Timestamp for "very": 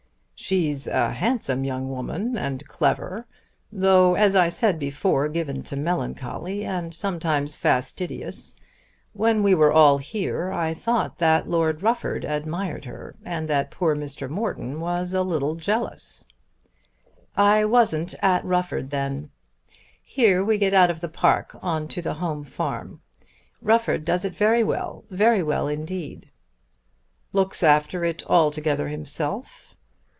24.35-24.63, 25.11-25.43